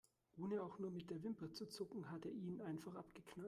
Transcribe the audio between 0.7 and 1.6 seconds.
nur mit der Wimper